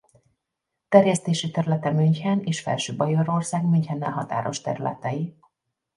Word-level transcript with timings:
Terjesztési 0.89 1.51
területe 1.51 1.91
München 1.91 2.39
és 2.43 2.61
Felső-Bajorország 2.61 3.63
Münchennel 3.65 4.11
határos 4.11 4.61
területei. 4.61 5.37